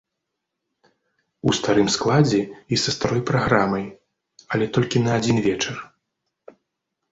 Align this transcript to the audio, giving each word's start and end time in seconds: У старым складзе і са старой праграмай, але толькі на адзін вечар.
У 1.51 1.53
старым 1.57 1.87
складзе 1.97 2.39
і 2.47 2.75
са 2.85 2.89
старой 2.97 3.23
праграмай, 3.33 3.85
але 4.55 4.65
толькі 4.81 4.97
на 5.07 5.11
адзін 5.21 5.37
вечар. 5.51 5.75